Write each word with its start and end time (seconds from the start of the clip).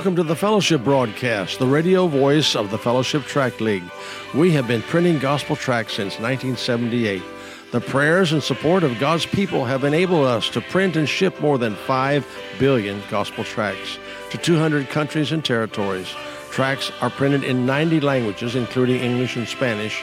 welcome 0.00 0.16
to 0.16 0.22
the 0.22 0.34
Fellowship 0.34 0.82
Broadcast, 0.82 1.58
the 1.58 1.66
radio 1.66 2.06
voice 2.06 2.56
of 2.56 2.70
the 2.70 2.78
Fellowship 2.78 3.24
Tract 3.24 3.60
League. 3.60 3.84
We 4.34 4.50
have 4.52 4.66
been 4.66 4.80
printing 4.80 5.18
gospel 5.18 5.56
tracts 5.56 5.92
since 5.92 6.18
1978. 6.18 7.22
The 7.70 7.82
prayers 7.82 8.32
and 8.32 8.42
support 8.42 8.82
of 8.82 8.98
God's 8.98 9.26
people 9.26 9.66
have 9.66 9.84
enabled 9.84 10.24
us 10.24 10.48
to 10.50 10.62
print 10.62 10.96
and 10.96 11.06
ship 11.06 11.38
more 11.42 11.58
than 11.58 11.74
5 11.74 12.26
billion 12.58 13.02
gospel 13.10 13.44
tracts 13.44 13.98
to 14.30 14.38
200 14.38 14.88
countries 14.88 15.32
and 15.32 15.44
territories. 15.44 16.08
Tracts 16.50 16.90
are 17.02 17.10
printed 17.10 17.44
in 17.44 17.66
90 17.66 18.00
languages, 18.00 18.56
including 18.56 19.02
English 19.02 19.36
and 19.36 19.46
Spanish, 19.46 20.02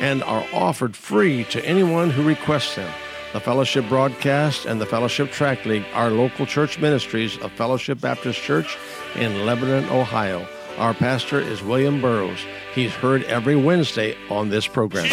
and 0.00 0.22
are 0.24 0.46
offered 0.52 0.94
free 0.94 1.44
to 1.44 1.64
anyone 1.64 2.10
who 2.10 2.22
requests 2.22 2.76
them. 2.76 2.92
The 3.32 3.38
Fellowship 3.38 3.88
Broadcast 3.88 4.66
and 4.66 4.80
the 4.80 4.86
Fellowship 4.86 5.30
Tract 5.30 5.64
League 5.64 5.84
are 5.94 6.10
local 6.10 6.46
church 6.46 6.80
ministries 6.80 7.38
of 7.38 7.52
Fellowship 7.52 8.00
Baptist 8.00 8.40
Church 8.40 8.76
in 9.14 9.46
Lebanon, 9.46 9.84
Ohio. 9.88 10.48
Our 10.78 10.94
pastor 10.94 11.38
is 11.38 11.62
William 11.62 12.00
Burroughs. 12.00 12.40
He's 12.74 12.92
heard 12.92 13.22
every 13.24 13.54
Wednesday 13.54 14.16
on 14.30 14.48
this 14.48 14.66
program. 14.66 15.06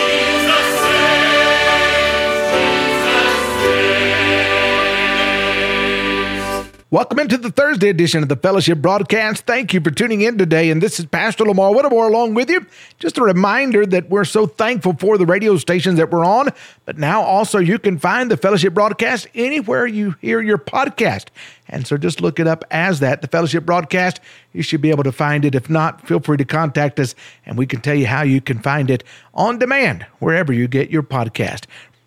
Welcome 6.89 7.19
into 7.19 7.37
the 7.37 7.51
Thursday 7.51 7.89
edition 7.89 8.23
of 8.23 8.29
the 8.29 8.37
Fellowship 8.37 8.77
Broadcast. 8.77 9.45
Thank 9.45 9.73
you 9.73 9.81
for 9.81 9.91
tuning 9.91 10.21
in 10.21 10.37
today. 10.37 10.71
And 10.71 10.81
this 10.81 11.01
is 11.01 11.05
Pastor 11.05 11.43
Lamar 11.43 11.73
Whittemore 11.73 12.07
along 12.07 12.33
with 12.33 12.49
you. 12.49 12.65
Just 12.97 13.17
a 13.17 13.23
reminder 13.23 13.85
that 13.85 14.09
we're 14.09 14.23
so 14.23 14.47
thankful 14.47 14.95
for 14.97 15.17
the 15.17 15.25
radio 15.25 15.57
stations 15.57 15.97
that 15.97 16.11
we're 16.11 16.23
on, 16.23 16.47
but 16.85 16.97
now 16.97 17.21
also 17.21 17.59
you 17.59 17.77
can 17.77 17.99
find 17.99 18.31
the 18.31 18.37
Fellowship 18.37 18.73
Broadcast 18.73 19.27
anywhere 19.35 19.85
you 19.85 20.15
hear 20.21 20.39
your 20.39 20.57
podcast. 20.57 21.25
And 21.67 21.85
so 21.85 21.97
just 21.97 22.21
look 22.21 22.39
it 22.39 22.47
up 22.47 22.63
as 22.71 23.01
that, 23.01 23.21
the 23.21 23.27
Fellowship 23.27 23.65
Broadcast. 23.65 24.21
You 24.53 24.61
should 24.61 24.81
be 24.81 24.91
able 24.91 25.03
to 25.03 25.11
find 25.11 25.43
it. 25.43 25.55
If 25.55 25.69
not, 25.69 26.07
feel 26.07 26.21
free 26.21 26.37
to 26.37 26.45
contact 26.45 27.01
us 27.01 27.15
and 27.45 27.57
we 27.57 27.65
can 27.65 27.81
tell 27.81 27.95
you 27.95 28.07
how 28.07 28.21
you 28.21 28.39
can 28.39 28.59
find 28.59 28.89
it 28.89 29.03
on 29.33 29.59
demand 29.59 30.05
wherever 30.19 30.53
you 30.53 30.69
get 30.69 30.89
your 30.89 31.03
podcast. 31.03 31.65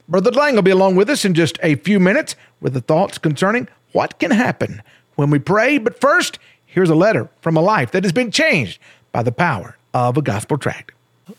Brother 0.09 0.31
Lang 0.31 0.55
will 0.55 0.63
be 0.63 0.71
along 0.71 0.97
with 0.97 1.11
us 1.11 1.27
in 1.27 1.35
just 1.35 1.59
a 1.63 1.75
few 1.75 2.01
minutes 2.01 2.35
with 2.63 2.73
the 2.73 2.81
thoughts 2.81 3.19
concerning 3.19 3.69
what 3.93 4.19
can 4.19 4.31
happen 4.31 4.83
when 5.17 5.31
we 5.31 5.39
pray. 5.39 5.79
But 5.79 6.01
first, 6.01 6.39
here's 6.67 6.91
a 6.91 6.95
letter 6.95 7.29
from 7.41 7.57
a 7.57 7.63
life 7.63 7.91
that 7.93 8.05
has 8.05 8.13
been 8.13 8.31
changed 8.31 8.79
by 9.13 9.23
the 9.23 9.33
power 9.33 9.77
of 9.93 10.17
a 10.17 10.23
gospel 10.23 10.59
tract. 10.59 10.93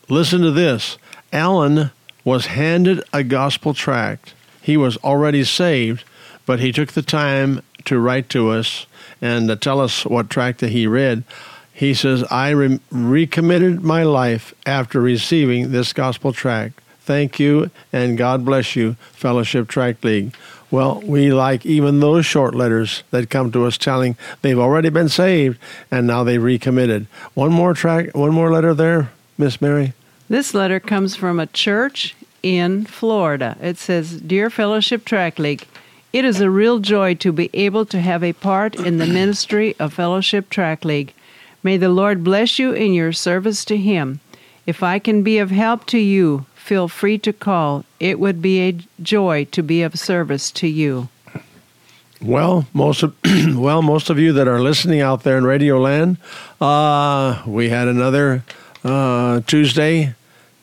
Listen 0.09 0.41
to 0.41 0.52
this 0.52 0.97
Alan 1.33 1.91
was 2.23 2.47
handed 2.47 3.03
a 3.13 3.23
gospel 3.23 3.73
tract. 3.73 4.33
He 4.61 4.77
was 4.77 4.97
already 4.97 5.44
saved, 5.44 6.03
but 6.45 6.59
he 6.59 6.72
took 6.72 6.91
the 6.91 7.02
time 7.02 7.61
to 7.85 7.99
write 7.99 8.29
to 8.29 8.49
us 8.49 8.85
and 9.22 9.47
to 9.47 9.55
tell 9.55 9.79
us 9.79 10.05
what 10.05 10.29
tract 10.29 10.59
that 10.59 10.69
he 10.69 10.85
read. 10.85 11.23
He 11.73 11.94
says, 11.94 12.23
I 12.29 12.49
re- 12.49 12.79
recommitted 12.91 13.81
my 13.81 14.03
life 14.03 14.53
after 14.66 15.02
receiving 15.02 15.72
this 15.72 15.94
gospel 15.94 16.33
tract. 16.33 16.79
Thank 16.99 17.39
you, 17.39 17.72
and 17.91 18.17
God 18.17 18.45
bless 18.45 18.75
you, 18.75 18.97
Fellowship 19.13 19.67
Tract 19.67 20.03
League. 20.03 20.35
Well, 20.72 21.02
we 21.05 21.33
like 21.33 21.66
even 21.66 22.00
those 22.00 22.25
short 22.25 22.55
letters 22.55 23.03
that 23.11 23.30
come 23.30 23.52
to 23.52 23.66
us 23.66 23.77
telling 23.77 24.16
they've 24.41 24.58
already 24.58 24.89
been 24.89 25.09
saved 25.09 25.59
and 25.91 26.08
now 26.08 26.23
they 26.23 26.38
recommitted. 26.38 27.08
One 27.33 27.52
more 27.52 27.73
tract, 27.73 28.16
one 28.16 28.33
more 28.33 28.52
letter 28.52 28.73
there, 28.73 29.11
Miss 29.38 29.61
Mary. 29.61 29.94
This 30.30 30.53
letter 30.53 30.80
comes 30.80 31.17
from 31.17 31.41
a 31.41 31.47
church 31.47 32.16
in 32.41 32.86
Florida. 32.86 33.58
It 33.61 33.78
says, 33.78 34.22
"Dear 34.22 34.50
Fellowship 34.50 35.03
Tract 35.03 35.39
League, 35.39 35.66
it 36.13 36.23
is 36.23 36.39
a 36.39 36.50
real 36.50 36.80
joy 36.80 37.16
to 37.16 37.33
be 37.33 37.50
able 37.53 37.85
to 37.88 38.00
have 38.00 38.23
a 38.23 38.33
part 38.33 38.75
in 38.75 38.97
the 38.97 39.06
ministry 39.06 39.75
of 39.78 39.94
Fellowship 39.94 40.50
Tract 40.50 40.85
League. 40.85 41.13
May 41.63 41.78
the 41.78 41.90
Lord 41.90 42.24
bless 42.24 42.57
you 42.57 42.72
in 42.72 42.94
your 42.94 43.12
service 43.12 43.66
to 43.66 43.75
Him. 43.75 44.22
If 44.66 44.84
I 44.84 45.00
can 45.00 45.22
be 45.22 45.38
of 45.38 45.51
help 45.51 45.85
to 45.88 46.00
you, 46.00 46.45
feel 46.71 46.87
free 46.87 47.17
to 47.17 47.33
call. 47.33 47.83
It 47.99 48.17
would 48.17 48.41
be 48.41 48.61
a 48.61 48.77
joy 49.03 49.43
to 49.51 49.61
be 49.61 49.83
of 49.83 49.99
service 49.99 50.49
to 50.51 50.67
you. 50.67 51.09
Well, 52.21 52.65
most 52.71 53.03
of 53.03 53.13
well, 53.57 53.81
most 53.81 54.09
of 54.09 54.17
you 54.17 54.31
that 54.31 54.47
are 54.47 54.61
listening 54.61 55.01
out 55.01 55.23
there 55.23 55.37
in 55.37 55.43
Radio 55.43 55.81
Land, 55.81 56.15
uh, 56.61 57.43
we 57.45 57.67
had 57.67 57.89
another 57.89 58.45
uh, 58.85 59.41
Tuesday, 59.41 60.15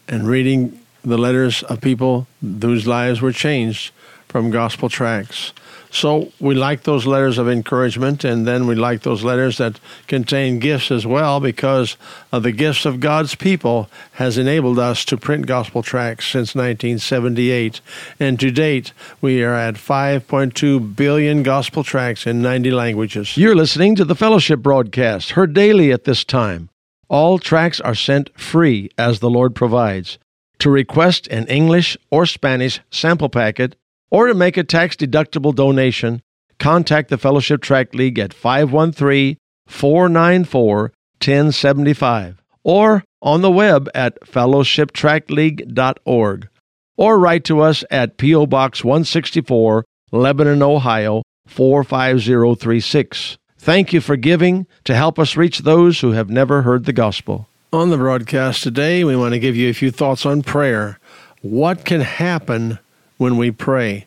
and 0.08 0.26
reading 0.26 0.80
the 1.04 1.18
letters 1.18 1.62
of 1.64 1.82
people 1.82 2.26
whose 2.40 2.86
lives 2.86 3.20
were 3.20 3.32
changed 3.32 3.92
from 4.28 4.50
gospel 4.50 4.88
tracts. 4.88 5.52
So 5.90 6.32
we 6.38 6.54
like 6.54 6.82
those 6.82 7.06
letters 7.06 7.38
of 7.38 7.48
encouragement, 7.48 8.22
and 8.22 8.46
then 8.46 8.66
we 8.66 8.74
like 8.74 9.02
those 9.02 9.24
letters 9.24 9.56
that 9.56 9.80
contain 10.06 10.58
gifts 10.58 10.90
as 10.90 11.06
well, 11.06 11.40
because 11.40 11.96
of 12.30 12.42
the 12.42 12.52
gifts 12.52 12.84
of 12.84 13.00
God's 13.00 13.34
people 13.34 13.88
has 14.12 14.36
enabled 14.36 14.78
us 14.78 15.04
to 15.06 15.16
print 15.16 15.46
gospel 15.46 15.82
tracts 15.82 16.26
since 16.26 16.54
1978. 16.54 17.80
And 18.20 18.38
to 18.38 18.50
date, 18.50 18.92
we 19.22 19.42
are 19.42 19.54
at 19.54 19.76
5.2 19.76 20.94
billion 20.94 21.42
gospel 21.42 21.82
tracts 21.82 22.26
in 22.26 22.42
90 22.42 22.70
languages. 22.70 23.36
You're 23.38 23.56
listening 23.56 23.94
to 23.96 24.04
the 24.04 24.14
Fellowship 24.14 24.60
broadcast, 24.60 25.30
heard 25.30 25.54
daily 25.54 25.90
at 25.90 26.04
this 26.04 26.22
time. 26.22 26.68
All 27.08 27.38
tracts 27.38 27.80
are 27.80 27.94
sent 27.94 28.38
free 28.38 28.90
as 28.98 29.20
the 29.20 29.30
Lord 29.30 29.54
provides. 29.54 30.18
To 30.58 30.68
request 30.68 31.28
an 31.28 31.46
English 31.46 31.96
or 32.10 32.26
Spanish 32.26 32.80
sample 32.90 33.30
packet, 33.30 33.76
or 34.10 34.26
to 34.26 34.34
make 34.34 34.56
a 34.56 34.64
tax 34.64 34.96
deductible 34.96 35.54
donation, 35.54 36.20
contact 36.58 37.10
the 37.10 37.18
Fellowship 37.18 37.62
Tract 37.62 37.94
League 37.94 38.18
at 38.18 38.34
513 38.34 39.36
494 39.66 40.92
1075 41.20 42.40
or 42.62 43.02
on 43.20 43.42
the 43.42 43.50
web 43.50 43.90
at 43.94 44.18
fellowshiptractleague.org 44.20 46.48
or 46.96 47.18
write 47.18 47.42
to 47.44 47.60
us 47.60 47.84
at 47.90 48.16
P.O. 48.16 48.46
Box 48.46 48.82
164, 48.84 49.84
Lebanon, 50.10 50.62
Ohio 50.62 51.22
45036. 51.46 53.36
Thank 53.56 53.92
you 53.92 54.00
for 54.00 54.16
giving 54.16 54.66
to 54.84 54.94
help 54.94 55.18
us 55.18 55.36
reach 55.36 55.58
those 55.60 56.00
who 56.00 56.12
have 56.12 56.30
never 56.30 56.62
heard 56.62 56.84
the 56.84 56.92
gospel. 56.92 57.48
On 57.72 57.90
the 57.90 57.96
broadcast 57.96 58.62
today, 58.62 59.02
we 59.04 59.16
want 59.16 59.34
to 59.34 59.38
give 59.38 59.56
you 59.56 59.68
a 59.68 59.74
few 59.74 59.90
thoughts 59.90 60.24
on 60.24 60.42
prayer. 60.42 60.98
What 61.42 61.84
can 61.84 62.00
happen 62.00 62.78
when 63.18 63.36
we 63.36 63.50
pray. 63.50 64.06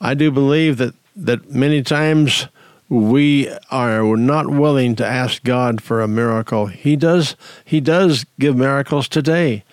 I 0.00 0.14
do 0.14 0.30
believe 0.30 0.78
that, 0.78 0.94
that 1.14 1.50
many 1.50 1.82
times 1.82 2.48
we 2.88 3.50
are 3.70 4.16
not 4.16 4.48
willing 4.48 4.96
to 4.96 5.06
ask 5.06 5.42
God 5.42 5.82
for 5.82 6.00
a 6.00 6.08
miracle. 6.08 6.66
He 6.66 6.96
does 6.96 7.36
he 7.64 7.80
does 7.80 8.24
give 8.38 8.56
miracles 8.56 9.08
today. 9.08 9.64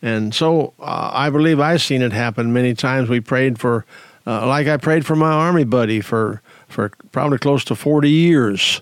And 0.00 0.34
so 0.34 0.74
uh, 0.78 1.10
I 1.12 1.30
believe 1.30 1.58
I've 1.60 1.82
seen 1.82 2.02
it 2.02 2.12
happen 2.12 2.52
many 2.52 2.74
times. 2.74 3.08
We 3.08 3.20
prayed 3.20 3.58
for, 3.58 3.84
uh, 4.26 4.46
like 4.46 4.68
I 4.68 4.76
prayed 4.76 5.04
for 5.04 5.16
my 5.16 5.32
army 5.32 5.64
buddy 5.64 6.00
for, 6.00 6.40
for 6.68 6.90
probably 7.10 7.38
close 7.38 7.64
to 7.64 7.74
40 7.74 8.08
years. 8.08 8.80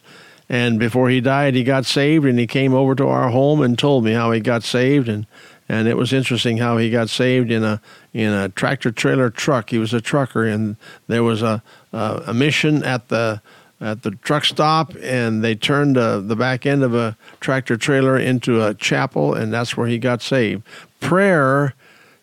And 0.49 0.79
before 0.79 1.09
he 1.09 1.21
died, 1.21 1.55
he 1.55 1.65
got 1.65 1.87
saved 1.87 2.27
and 2.27 2.39
he 2.39 2.47
came 2.47 2.75
over 2.75 2.95
to 2.95 3.09
our 3.09 3.31
home 3.31 3.63
and 3.63 3.79
told 3.79 4.05
me 4.05 4.13
how 4.13 4.31
he 4.31 4.41
got 4.41 4.63
saved. 4.63 5.09
And 5.09 5.27
and 5.69 5.89
it 5.89 5.97
was 5.97 6.13
interesting 6.13 6.59
how 6.59 6.77
he 6.77 6.91
got 6.91 7.09
saved 7.09 7.51
in 7.51 7.65
a 7.65 7.81
in 8.13 8.33
a 8.33 8.49
tractor 8.49 8.91
trailer 8.91 9.31
truck. 9.31 9.71
He 9.71 9.79
was 9.79 9.93
a 9.93 10.01
trucker, 10.01 10.45
and 10.45 10.77
there 11.07 11.23
was 11.23 11.43
a 11.43 11.63
a, 11.93 12.25
a 12.29 12.35
mission 12.35 12.85
at 12.85 13.09
the 13.09 13.41
at 13.81 14.03
the 14.03 14.13
truck 14.13 14.45
stop, 14.45 14.95
and 15.03 15.45
they 15.45 15.55
turned 15.55 15.97
the 15.97 16.37
back 16.37 16.65
end 16.65 16.83
of 16.83 16.95
a 16.95 17.17
tractor 17.41 17.77
trailer 17.77 18.19
into 18.19 18.65
a 18.65 18.75
chapel, 18.75 19.35
and 19.35 19.53
that's 19.53 19.77
where 19.77 19.87
he 19.87 19.99
got 19.99 20.23
saved. 20.23 20.63
Prayer 21.01 21.75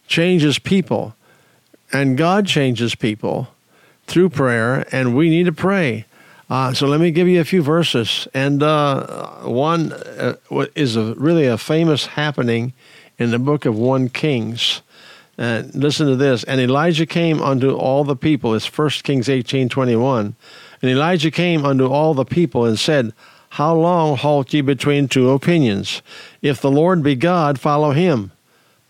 changes 0.07 0.57
people, 0.57 1.15
and 1.91 2.17
God 2.17 2.47
changes 2.47 2.95
people 2.95 3.49
through 4.07 4.29
prayer, 4.29 4.87
and 4.91 5.15
we 5.15 5.29
need 5.29 5.45
to 5.45 5.53
pray. 5.53 6.05
Uh, 6.49 6.73
so 6.73 6.87
let 6.87 6.99
me 6.99 7.09
give 7.09 7.27
you 7.27 7.39
a 7.39 7.45
few 7.45 7.63
verses, 7.63 8.27
and 8.33 8.61
uh, 8.61 9.41
one 9.43 9.93
uh, 9.93 10.35
is 10.75 10.95
a, 10.95 11.13
really 11.15 11.47
a 11.47 11.57
famous 11.57 12.05
happening 12.05 12.73
in 13.17 13.31
the 13.31 13.39
book 13.39 13.65
of 13.65 13.77
1 13.77 14.09
Kings. 14.09 14.81
Uh, 15.37 15.63
listen 15.73 16.07
to 16.07 16.15
this. 16.15 16.43
And 16.43 16.61
Elijah 16.61 17.05
came 17.05 17.41
unto 17.41 17.75
all 17.75 18.03
the 18.03 18.15
people. 18.15 18.53
It's 18.53 18.77
1 18.77 18.89
Kings 19.03 19.29
18 19.29 19.69
21. 19.69 20.35
And 20.81 20.91
Elijah 20.91 21.31
came 21.31 21.65
unto 21.65 21.87
all 21.87 22.13
the 22.13 22.25
people 22.25 22.65
and 22.65 22.77
said, 22.77 23.13
How 23.49 23.73
long 23.75 24.17
halt 24.17 24.53
ye 24.53 24.61
between 24.61 25.07
two 25.07 25.31
opinions? 25.31 26.01
If 26.41 26.61
the 26.61 26.71
Lord 26.71 27.01
be 27.01 27.15
God, 27.15 27.59
follow 27.59 27.91
him. 27.91 28.31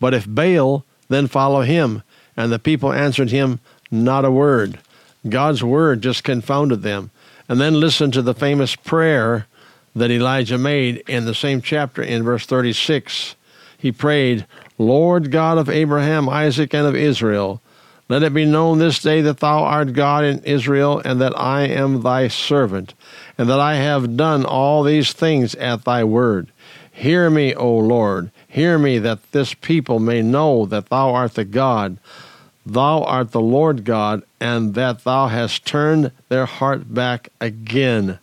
But 0.00 0.12
if 0.12 0.26
Baal, 0.26 0.84
then 1.08 1.28
follow 1.28 1.62
him. 1.62 2.02
And 2.36 2.52
the 2.52 2.58
people 2.58 2.92
answered 2.92 3.30
him, 3.30 3.60
Not 3.90 4.24
a 4.24 4.30
word. 4.30 4.80
God's 5.26 5.62
word 5.62 6.02
just 6.02 6.24
confounded 6.24 6.82
them. 6.82 7.10
And 7.48 7.60
then 7.60 7.80
listen 7.80 8.10
to 8.10 8.22
the 8.22 8.34
famous 8.34 8.74
prayer 8.76 9.46
that 9.94 10.10
Elijah 10.10 10.58
made 10.58 10.98
in 11.08 11.24
the 11.24 11.34
same 11.34 11.62
chapter 11.62 12.02
in 12.02 12.22
verse 12.22 12.44
36 12.46 13.36
he 13.76 13.92
prayed, 13.92 14.46
Lord 14.78 15.30
God 15.30 15.58
of 15.58 15.68
Abraham, 15.68 16.28
Isaac, 16.28 16.74
and 16.74 16.86
of 16.86 16.96
Israel, 16.96 17.60
Let 18.08 18.22
it 18.22 18.34
be 18.34 18.44
known 18.44 18.78
this 18.78 19.00
day 19.00 19.22
that 19.22 19.40
thou 19.40 19.62
art 19.64 19.94
God 19.94 20.24
in 20.24 20.40
Israel, 20.44 21.00
and 21.04 21.20
that 21.20 21.38
I 21.38 21.62
am 21.62 22.02
thy 22.02 22.28
servant, 22.28 22.92
and 23.38 23.48
that 23.48 23.60
I 23.60 23.76
have 23.76 24.16
done 24.16 24.44
all 24.44 24.82
these 24.82 25.12
things 25.12 25.54
at 25.54 25.84
thy 25.84 26.04
word. 26.04 26.48
Hear 26.92 27.30
me, 27.30 27.54
O 27.54 27.76
Lord, 27.76 28.30
hear 28.46 28.78
me, 28.78 28.98
that 28.98 29.32
this 29.32 29.54
people 29.54 29.98
may 29.98 30.22
know 30.22 30.66
that 30.66 30.90
thou 30.90 31.14
art 31.14 31.34
the 31.34 31.44
God. 31.44 31.98
Thou 32.66 33.02
art 33.02 33.32
the 33.32 33.40
Lord 33.40 33.84
God, 33.84 34.22
and 34.38 34.74
that 34.74 35.04
thou 35.04 35.28
hast 35.28 35.66
turned 35.66 36.12
their 36.28 36.46
heart 36.46 36.92
back 36.92 37.30
again. 37.40 38.18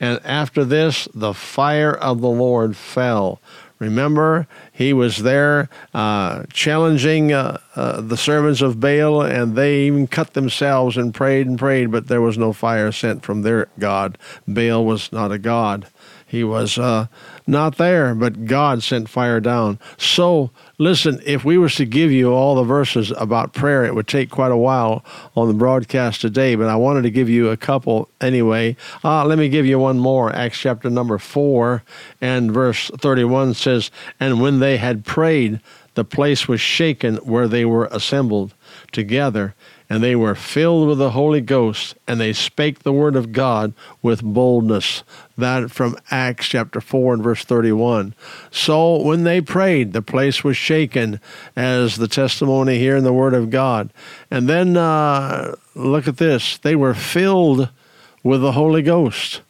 And 0.00 0.20
after 0.24 0.64
this, 0.64 1.06
the 1.14 1.34
fire 1.34 1.92
of 1.92 2.20
the 2.20 2.28
Lord 2.28 2.76
fell. 2.76 3.40
Remember, 3.78 4.46
he 4.72 4.92
was 4.92 5.18
there 5.18 5.68
uh, 5.94 6.44
challenging 6.52 7.32
uh, 7.32 7.58
uh, 7.76 8.00
the 8.00 8.16
servants 8.16 8.60
of 8.60 8.80
Baal, 8.80 9.22
and 9.22 9.54
they 9.54 9.82
even 9.82 10.06
cut 10.08 10.34
themselves 10.34 10.96
and 10.96 11.14
prayed 11.14 11.46
and 11.46 11.58
prayed, 11.58 11.92
but 11.92 12.08
there 12.08 12.20
was 12.20 12.36
no 12.36 12.52
fire 12.52 12.90
sent 12.90 13.22
from 13.22 13.42
their 13.42 13.68
God. 13.78 14.18
Baal 14.48 14.84
was 14.84 15.12
not 15.12 15.30
a 15.30 15.38
God. 15.38 15.86
He 16.26 16.44
was 16.44 16.76
uh, 16.76 17.06
not 17.48 17.76
there, 17.76 18.14
but 18.14 18.44
God 18.44 18.82
sent 18.82 19.08
fire 19.08 19.40
down. 19.40 19.78
So, 19.96 20.50
listen, 20.76 21.20
if 21.24 21.44
we 21.44 21.56
was 21.56 21.74
to 21.76 21.86
give 21.86 22.12
you 22.12 22.32
all 22.32 22.54
the 22.54 22.62
verses 22.62 23.10
about 23.16 23.54
prayer, 23.54 23.84
it 23.84 23.94
would 23.94 24.06
take 24.06 24.30
quite 24.30 24.52
a 24.52 24.56
while 24.56 25.04
on 25.34 25.48
the 25.48 25.54
broadcast 25.54 26.20
today, 26.20 26.54
but 26.54 26.68
I 26.68 26.76
wanted 26.76 27.02
to 27.02 27.10
give 27.10 27.28
you 27.28 27.48
a 27.48 27.56
couple 27.56 28.08
anyway. 28.20 28.76
Uh, 29.02 29.24
let 29.24 29.38
me 29.38 29.48
give 29.48 29.66
you 29.66 29.78
one 29.78 29.98
more. 29.98 30.30
Acts 30.32 30.58
chapter 30.58 30.90
number 30.90 31.18
4 31.18 31.82
and 32.20 32.52
verse 32.52 32.90
31 32.98 33.54
says, 33.54 33.90
And 34.20 34.40
when 34.40 34.60
they 34.60 34.76
had 34.76 35.06
prayed, 35.06 35.60
the 35.94 36.04
place 36.04 36.46
was 36.46 36.60
shaken 36.60 37.16
where 37.16 37.48
they 37.48 37.64
were 37.64 37.86
assembled 37.86 38.54
together 38.92 39.54
and 39.90 40.02
they 40.02 40.14
were 40.14 40.34
filled 40.34 40.86
with 40.88 40.98
the 40.98 41.10
Holy 41.10 41.40
Ghost, 41.40 41.94
and 42.06 42.20
they 42.20 42.32
spake 42.32 42.80
the 42.80 42.92
word 42.92 43.16
of 43.16 43.32
God 43.32 43.72
with 44.02 44.22
boldness. 44.22 45.02
That 45.36 45.70
from 45.70 45.96
Acts 46.10 46.46
chapter 46.46 46.80
4 46.80 47.14
and 47.14 47.22
verse 47.22 47.44
31. 47.44 48.14
So 48.50 49.00
when 49.02 49.24
they 49.24 49.40
prayed, 49.40 49.92
the 49.92 50.02
place 50.02 50.44
was 50.44 50.56
shaken, 50.56 51.20
as 51.56 51.96
the 51.96 52.08
testimony 52.08 52.78
here 52.78 52.96
in 52.96 53.04
the 53.04 53.12
word 53.12 53.34
of 53.34 53.50
God. 53.50 53.90
And 54.30 54.48
then 54.48 54.76
uh, 54.76 55.54
look 55.74 56.06
at 56.06 56.18
this 56.18 56.58
they 56.58 56.76
were 56.76 56.94
filled 56.94 57.70
with 58.22 58.42
the 58.42 58.52
Holy 58.52 58.82
Ghost. 58.82 59.40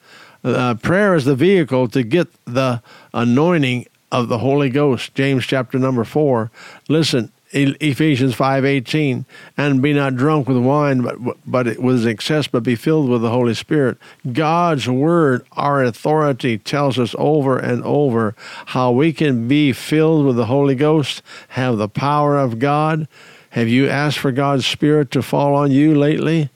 Uh, 0.44 0.75
prayer 0.75 1.17
is 1.17 1.25
the 1.25 1.35
vehicle 1.35 1.88
to 1.88 2.05
get 2.05 2.29
the 2.44 2.81
anointing 3.12 3.87
of 4.12 4.29
the 4.29 4.38
Holy 4.38 4.70
Ghost. 4.70 5.14
James 5.14 5.44
chapter 5.44 5.79
number 5.79 6.05
4. 6.05 6.50
Listen, 6.88 7.32
Ephesians 7.50 8.35
5:18 8.35 9.25
and 9.56 9.81
be 9.81 9.95
not 9.95 10.17
drunk 10.17 10.49
with 10.49 10.59
wine 10.59 11.00
but 11.00 11.17
but 11.47 11.79
with 11.79 12.06
excess 12.06 12.47
but 12.47 12.62
be 12.62 12.75
filled 12.75 13.09
with 13.09 13.23
the 13.23 13.31
Holy 13.31 13.55
Spirit. 13.55 13.97
God's 14.33 14.89
word 14.89 15.45
our 15.53 15.83
authority 15.83 16.59
tells 16.59 16.99
us 16.99 17.15
over 17.19 17.59
and 17.59 17.83
over 17.85 18.35
how 18.67 18.91
we 18.91 19.12
can 19.12 19.49
be 19.49 19.73
filled 19.73 20.27
with 20.27 20.37
the 20.37 20.47
Holy 20.47 20.75
Ghost, 20.75 21.23
have 21.49 21.79
the 21.79 21.89
power 21.89 22.39
of 22.39 22.59
God. 22.59 23.09
Have 23.50 23.69
you 23.69 23.89
asked 23.89 24.19
for 24.19 24.31
God's 24.31 24.67
spirit 24.67 25.11
to 25.12 25.23
fall 25.23 25.55
on 25.55 25.71
you 25.71 25.95
lately? 25.95 26.50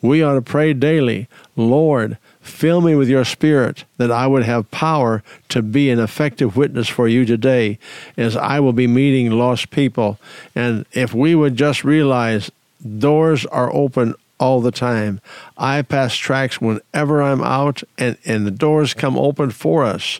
We 0.00 0.22
ought 0.22 0.34
to 0.34 0.42
pray 0.42 0.72
daily, 0.72 1.28
Lord, 1.54 2.16
Fill 2.40 2.80
me 2.80 2.94
with 2.94 3.08
your 3.08 3.24
spirit 3.24 3.84
that 3.98 4.10
I 4.10 4.26
would 4.26 4.44
have 4.44 4.70
power 4.70 5.22
to 5.50 5.62
be 5.62 5.90
an 5.90 5.98
effective 5.98 6.56
witness 6.56 6.88
for 6.88 7.06
you 7.06 7.24
today 7.24 7.78
as 8.16 8.36
I 8.36 8.60
will 8.60 8.72
be 8.72 8.86
meeting 8.86 9.30
lost 9.30 9.70
people. 9.70 10.18
And 10.54 10.86
if 10.92 11.12
we 11.12 11.34
would 11.34 11.56
just 11.56 11.84
realize 11.84 12.50
doors 12.98 13.44
are 13.46 13.72
open 13.74 14.14
all 14.40 14.60
the 14.62 14.72
time. 14.72 15.20
I 15.56 15.82
pass 15.82 16.16
tracts 16.16 16.60
whenever 16.60 17.22
I'm 17.22 17.42
out, 17.42 17.82
and, 17.98 18.16
and 18.24 18.46
the 18.46 18.50
doors 18.50 18.94
come 18.94 19.18
open 19.18 19.50
for 19.50 19.84
us. 19.84 20.18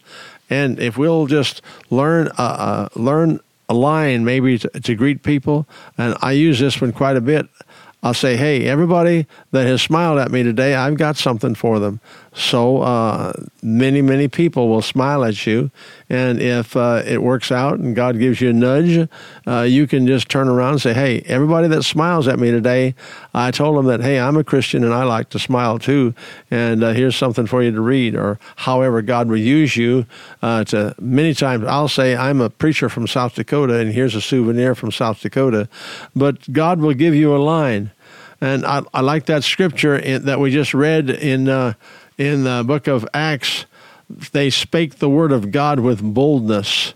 And 0.51 0.79
if 0.79 0.99
we'll 0.99 1.27
just 1.27 1.63
learn, 1.89 2.29
uh, 2.39 2.43
uh, 2.43 2.89
learn 2.95 3.41
a 3.69 3.75
line 3.75 4.25
maybe 4.25 4.59
to, 4.59 4.69
to 4.69 4.95
greet 4.95 5.23
people, 5.23 5.67
and 5.97 6.17
I 6.21 6.33
use 6.33 6.61
this 6.61 6.81
one 6.81 6.93
quite 6.93 7.17
a 7.17 7.21
bit. 7.21 7.49
I'll 8.03 8.15
say, 8.15 8.37
hey, 8.37 8.67
everybody 8.67 9.27
that 9.51 9.67
has 9.67 9.83
smiled 9.83 10.19
at 10.19 10.31
me 10.31 10.43
today, 10.43 10.75
I've 10.75 10.97
got 10.97 11.17
something 11.17 11.55
for 11.55 11.79
them. 11.79 12.01
So 12.33 12.83
uh, 12.83 13.33
many, 13.61 14.03
many 14.03 14.29
people 14.29 14.69
will 14.69 14.83
smile 14.83 15.25
at 15.25 15.47
you. 15.47 15.71
And 16.09 16.41
if 16.41 16.77
uh, 16.77 17.03
it 17.05 17.23
works 17.23 17.51
out 17.51 17.81
and 17.81 17.95
God 17.95 18.21
gives 18.21 18.41
you 18.41 18.51
a 18.51 18.53
nudge, 18.53 19.09
uh, 19.49 19.63
you 19.63 19.89
can 19.89 20.07
just 20.07 20.29
turn 20.29 20.49
around 20.49 20.73
and 20.73 20.83
say, 20.83 20.95
hey, 20.95 21.21
everybody 21.27 21.67
that 21.69 21.83
smiles 21.83 22.29
at 22.29 22.39
me 22.39 22.53
today, 22.53 22.95
I 23.35 23.51
told 23.51 23.77
them 23.77 23.87
that, 23.87 24.01
hey, 24.01 24.21
I'm 24.21 24.37
a 24.37 24.45
Christian 24.45 24.85
and 24.85 24.95
I 24.95 25.03
like 25.03 25.31
to 25.31 25.41
smile 25.41 25.81
too. 25.81 26.15
And 26.53 26.85
uh, 26.85 26.93
here's 26.93 27.17
something 27.17 27.47
for 27.47 27.65
you 27.65 27.73
to 27.73 27.81
read. 27.81 28.15
Or 28.15 28.39
however 28.57 29.03
God 29.03 29.29
will 29.29 29.37
use 29.37 29.77
you 29.77 30.07
uh, 30.41 30.63
to, 30.65 30.95
many 31.01 31.35
times 31.35 31.65
I'll 31.65 31.89
say, 31.89 32.17
I'm 32.17 32.41
a 32.41 32.51
preacher 32.51 32.89
from 32.89 33.09
South 33.09 33.35
Dakota 33.35 33.77
and 33.79 33.93
here's 33.93 34.15
a 34.15 34.21
souvenir 34.21 34.77
from 34.77 34.93
South 34.93 35.21
Dakota. 35.21 35.69
But 36.15 36.53
God 36.53 36.79
will 36.79 36.95
give 36.95 37.15
you 37.15 37.35
a 37.35 37.39
line. 37.39 37.91
And 38.41 38.65
I, 38.65 38.83
I 38.95 39.03
like 39.03 39.27
that 39.27 39.45
scripture 39.45 39.97
in, 39.97 40.25
that 40.25 40.41
we 40.41 40.51
just 40.51 40.73
read 40.73 41.11
in 41.11 41.49
uh, 41.49 41.75
in 42.21 42.45
the 42.45 42.63
book 42.67 42.87
of 42.87 43.09
Acts. 43.15 43.65
They 44.33 44.51
spake 44.51 44.97
the 44.97 45.09
word 45.09 45.33
of 45.33 45.51
God 45.51 45.81
with 45.81 46.03
boldness. 46.03 46.93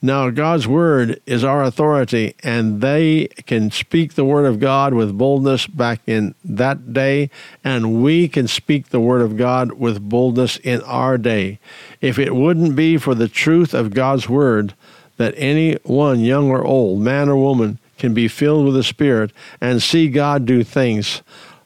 Now, 0.00 0.30
God's 0.30 0.66
word 0.66 1.20
is 1.26 1.44
our 1.44 1.62
authority, 1.62 2.34
and 2.42 2.80
they 2.80 3.26
can 3.46 3.70
speak 3.70 4.14
the 4.14 4.24
word 4.24 4.46
of 4.46 4.58
God 4.58 4.94
with 4.94 5.16
boldness 5.16 5.66
back 5.66 6.00
in 6.06 6.34
that 6.42 6.94
day, 6.94 7.28
and 7.62 8.02
we 8.02 8.28
can 8.28 8.48
speak 8.48 8.88
the 8.88 8.98
word 8.98 9.20
of 9.20 9.36
God 9.36 9.72
with 9.72 10.08
boldness 10.08 10.56
in 10.56 10.80
our 10.82 11.18
day. 11.18 11.58
If 12.00 12.18
it 12.18 12.34
wouldn't 12.34 12.74
be 12.74 12.96
for 12.96 13.14
the 13.14 13.28
truth 13.28 13.74
of 13.74 13.94
God's 13.94 14.28
word, 14.28 14.72
that 15.18 15.34
any 15.36 15.74
one, 15.84 16.20
young 16.20 16.50
or 16.50 16.64
old, 16.64 17.00
man 17.00 17.28
or 17.28 17.36
woman, 17.36 17.78
can 17.98 18.14
be 18.14 18.26
filled 18.26 18.64
with 18.64 18.74
the 18.74 18.82
Spirit 18.82 19.32
and 19.60 19.82
see 19.82 20.08
God 20.08 20.46
do 20.46 20.64
things. 20.64 21.22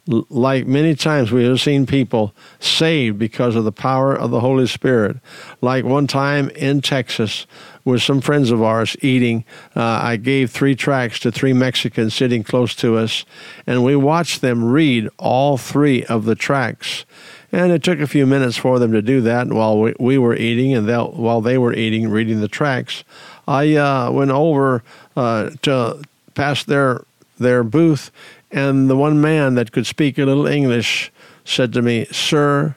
Like 0.08 0.67
many 0.67 0.94
times 0.94 1.32
we 1.32 1.44
have 1.44 1.61
seen 1.61 1.85
people 1.85 2.32
saved 2.61 3.19
because 3.19 3.56
of 3.56 3.64
the 3.64 3.73
power 3.73 4.14
of 4.14 4.31
the 4.31 4.41
Holy 4.41 4.69
Spirit. 4.69 5.17
Like 5.61 5.85
one 5.85 6.06
time 6.06 6.49
in 6.50 6.81
Texas 6.81 7.47
with 7.85 8.03
some 8.03 8.20
friends 8.20 8.50
of 8.50 8.62
ours 8.62 8.97
eating, 9.00 9.44
uh, 9.75 9.81
I 9.81 10.17
gave 10.17 10.50
three 10.50 10.76
tracts 10.76 11.19
to 11.20 11.32
three 11.32 11.53
Mexicans 11.53 12.14
sitting 12.14 12.44
close 12.44 12.75
to 12.76 12.97
us, 12.97 13.25
and 13.67 13.85
we 13.85 13.97
watched 13.97 14.43
them 14.43 14.64
read 14.64 15.08
all 15.19 15.56
three 15.56 16.05
of 16.05 16.25
the 16.25 16.34
tracts. 16.34 17.05
And 17.53 17.72
it 17.72 17.82
took 17.82 18.01
a 18.01 18.06
few 18.06 18.27
minutes 18.27 18.56
for 18.56 18.79
them 18.79 18.93
to 18.93 19.03
do 19.03 19.20
that 19.22 19.48
while 19.48 19.81
we, 19.81 19.94
we 19.98 20.19
were 20.19 20.36
eating, 20.36 20.75
and 20.75 20.86
while 20.89 21.41
they 21.41 21.58
were 21.58 21.72
eating, 21.72 22.08
reading 22.08 22.41
the 22.41 22.48
tracts. 22.48 23.03
I 23.48 23.75
uh, 23.77 24.10
went 24.10 24.31
over 24.31 24.82
uh, 25.17 25.51
to 25.63 26.03
past 26.34 26.67
their 26.67 27.05
their 27.39 27.63
booth, 27.63 28.10
and 28.56 28.91
the 28.91 28.96
one 28.96 29.20
man 29.20 29.55
that 29.55 29.70
could 29.70 29.86
speak 29.86 30.19
a 30.19 30.25
little 30.25 30.46
English 30.46 31.13
said 31.44 31.72
to 31.75 31.82
me, 31.82 32.06
"Sir, 32.10 32.75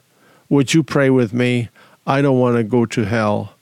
would 0.50 0.74
you 0.74 0.84
pray 0.84 1.10
with 1.10 1.34
me? 1.34 1.70
I 2.06 2.22
don't 2.22 2.38
want 2.38 2.58
to 2.58 2.64
go 2.64 2.86
to 2.86 3.06
hell." 3.06 3.54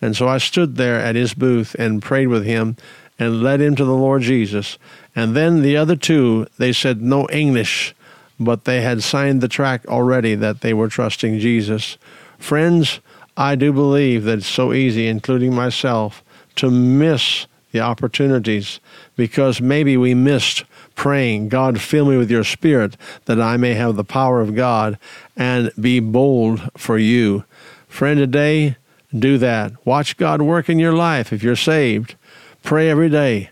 And 0.00 0.16
so 0.16 0.28
I 0.28 0.38
stood 0.38 0.76
there 0.76 1.00
at 1.00 1.16
his 1.16 1.34
booth 1.34 1.74
and 1.78 2.02
prayed 2.02 2.28
with 2.28 2.44
him 2.44 2.76
and 3.18 3.42
led 3.42 3.60
him 3.60 3.74
to 3.76 3.84
the 3.84 3.94
Lord 4.06 4.22
Jesus. 4.22 4.78
And 5.16 5.34
then 5.34 5.62
the 5.62 5.76
other 5.76 5.96
two, 5.96 6.46
they 6.58 6.72
said 6.72 7.02
no 7.02 7.26
English, 7.32 7.94
but 8.38 8.64
they 8.64 8.80
had 8.82 9.02
signed 9.02 9.40
the 9.40 9.48
tract 9.48 9.86
already 9.86 10.34
that 10.34 10.60
they 10.60 10.74
were 10.74 10.88
trusting 10.88 11.38
Jesus. 11.38 11.96
Friends, 12.38 13.00
I 13.36 13.54
do 13.56 13.72
believe 13.72 14.24
that 14.24 14.38
it's 14.38 14.46
so 14.46 14.72
easy, 14.72 15.06
including 15.06 15.54
myself, 15.54 16.22
to 16.56 16.70
miss 16.70 17.46
the 17.74 17.80
opportunities 17.80 18.78
because 19.16 19.60
maybe 19.60 19.96
we 19.96 20.14
missed 20.14 20.62
praying, 20.94 21.48
God, 21.48 21.80
fill 21.80 22.06
me 22.06 22.16
with 22.16 22.30
your 22.30 22.44
spirit 22.44 22.96
that 23.24 23.40
I 23.40 23.56
may 23.56 23.74
have 23.74 23.96
the 23.96 24.04
power 24.04 24.40
of 24.40 24.54
God 24.54 24.96
and 25.36 25.72
be 25.78 25.98
bold 25.98 26.70
for 26.76 26.96
you. 26.96 27.42
Friend, 27.88 28.16
today, 28.16 28.76
do 29.16 29.38
that. 29.38 29.72
Watch 29.84 30.16
God 30.16 30.40
work 30.40 30.68
in 30.68 30.78
your 30.78 30.92
life 30.92 31.32
if 31.32 31.42
you're 31.42 31.56
saved. 31.56 32.14
Pray 32.62 32.88
every 32.88 33.10
day. 33.10 33.50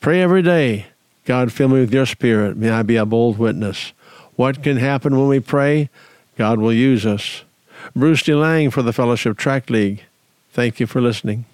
Pray 0.00 0.22
every 0.22 0.42
day. 0.42 0.86
God, 1.26 1.52
fill 1.52 1.68
me 1.68 1.80
with 1.80 1.92
your 1.92 2.06
spirit. 2.06 2.56
May 2.56 2.70
I 2.70 2.82
be 2.82 2.96
a 2.96 3.04
bold 3.04 3.36
witness. 3.36 3.92
What 4.34 4.62
can 4.62 4.78
happen 4.78 5.18
when 5.18 5.28
we 5.28 5.40
pray? 5.40 5.90
God 6.38 6.58
will 6.58 6.72
use 6.72 7.04
us. 7.04 7.44
Bruce 7.94 8.22
DeLang 8.22 8.72
for 8.72 8.80
the 8.80 8.94
Fellowship 8.94 9.36
Tract 9.36 9.68
League. 9.68 10.04
Thank 10.52 10.80
you 10.80 10.86
for 10.86 11.02
listening. 11.02 11.44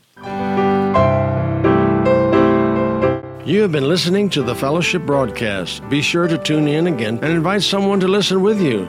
You 3.48 3.62
have 3.62 3.72
been 3.72 3.88
listening 3.88 4.28
to 4.30 4.42
the 4.42 4.54
Fellowship 4.54 5.06
broadcast. 5.06 5.88
Be 5.88 6.02
sure 6.02 6.28
to 6.28 6.36
tune 6.36 6.68
in 6.68 6.86
again 6.86 7.18
and 7.22 7.32
invite 7.32 7.62
someone 7.62 7.98
to 8.00 8.06
listen 8.06 8.42
with 8.42 8.60
you. 8.60 8.84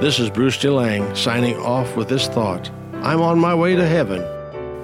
This 0.00 0.20
is 0.20 0.30
Bruce 0.30 0.56
DeLang 0.56 1.16
signing 1.16 1.56
off 1.56 1.96
with 1.96 2.10
this 2.10 2.28
thought 2.28 2.70
I'm 3.02 3.20
on 3.20 3.40
my 3.40 3.56
way 3.56 3.74
to 3.74 3.84
heaven 3.84 4.22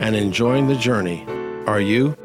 and 0.01 0.17
enjoying 0.17 0.67
the 0.67 0.75
journey. 0.75 1.25
Are 1.69 1.81
you? 1.81 2.17